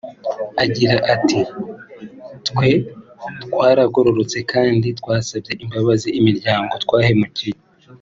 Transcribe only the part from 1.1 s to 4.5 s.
ati “Twe twaragororotse